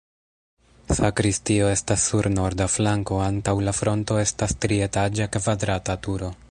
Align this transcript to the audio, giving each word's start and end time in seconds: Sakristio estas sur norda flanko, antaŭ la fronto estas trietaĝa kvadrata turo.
Sakristio 0.99 1.67
estas 1.73 2.07
sur 2.13 2.29
norda 2.37 2.69
flanko, 2.77 3.21
antaŭ 3.27 3.57
la 3.69 3.75
fronto 3.83 4.21
estas 4.27 4.61
trietaĝa 4.67 5.31
kvadrata 5.37 6.03
turo. 6.09 6.39